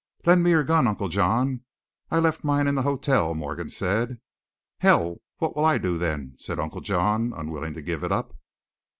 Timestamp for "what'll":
5.37-5.63